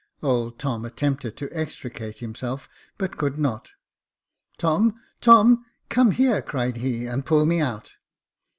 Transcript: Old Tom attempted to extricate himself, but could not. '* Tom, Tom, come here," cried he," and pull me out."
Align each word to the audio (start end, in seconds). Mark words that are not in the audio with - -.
Old 0.23 0.57
Tom 0.57 0.83
attempted 0.83 1.37
to 1.37 1.55
extricate 1.55 2.21
himself, 2.21 2.67
but 2.97 3.17
could 3.17 3.37
not. 3.37 3.69
'* 4.19 4.57
Tom, 4.57 4.99
Tom, 5.21 5.63
come 5.89 6.09
here," 6.09 6.41
cried 6.41 6.77
he," 6.77 7.05
and 7.05 7.23
pull 7.23 7.45
me 7.45 7.59
out." 7.61 7.91